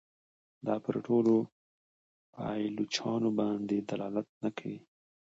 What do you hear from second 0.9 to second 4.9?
ټولو پایلوچانو باندي دلالت نه کوي.